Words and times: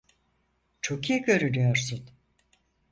Çok 0.81 1.09
iyi 1.09 1.21
görünüyorsun. 1.21 2.05